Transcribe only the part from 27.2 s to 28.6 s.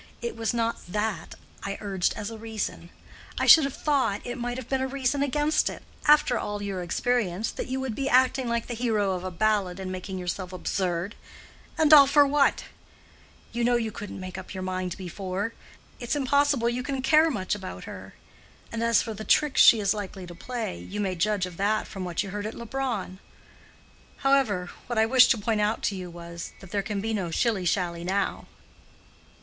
shilly shally now."